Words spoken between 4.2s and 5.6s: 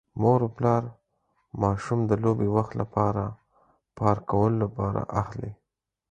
کولو لپاره اخلي.